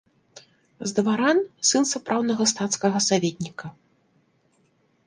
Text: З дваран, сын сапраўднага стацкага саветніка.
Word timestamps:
З 0.91 0.95
дваран, 0.99 1.37
сын 1.73 1.83
сапраўднага 1.91 2.43
стацкага 2.53 2.99
саветніка. 3.11 3.73